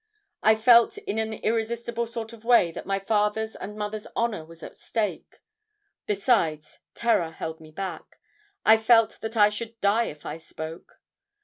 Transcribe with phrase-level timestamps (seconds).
[0.41, 4.63] I felt in an irresistible sort of way that my father's and mother's honour was
[4.63, 5.43] at stake.
[6.07, 8.17] Besides, terror held me back;
[8.65, 10.99] I felt that I should die if I spoke.